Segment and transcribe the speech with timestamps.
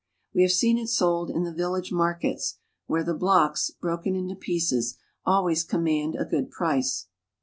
[0.33, 2.57] We have seen it sold in the village markets,
[2.87, 7.05] where* the blocks, broken into pieces, always command a good price.